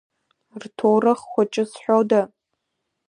Рҭоурых 0.61 1.19
хәыҷы 1.29 1.63
зҳәода? 1.69 2.21